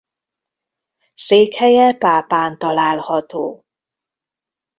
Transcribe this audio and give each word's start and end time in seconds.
Székhelye 1.13 1.93
Pápán 1.93 2.57
található. 2.57 3.65